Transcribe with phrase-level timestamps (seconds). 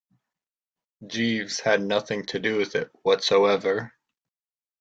[1.05, 3.93] Jeeves had nothing to do with it whatsoever.